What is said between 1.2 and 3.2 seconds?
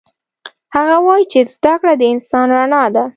چې زده کړه د انسان رڼا ده